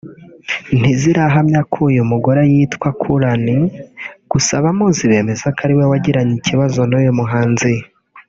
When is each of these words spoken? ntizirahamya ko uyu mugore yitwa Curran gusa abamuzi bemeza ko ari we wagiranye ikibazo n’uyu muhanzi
ntizirahamya 0.79 1.61
ko 1.71 1.77
uyu 1.89 2.03
mugore 2.11 2.41
yitwa 2.53 2.87
Curran 3.01 3.45
gusa 4.31 4.51
abamuzi 4.59 5.03
bemeza 5.11 5.47
ko 5.55 5.59
ari 5.65 5.73
we 5.77 5.83
wagiranye 5.91 6.33
ikibazo 6.37 6.79
n’uyu 6.89 7.13
muhanzi 7.21 7.73